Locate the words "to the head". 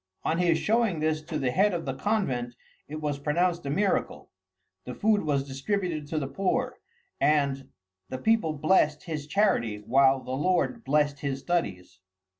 1.21-1.75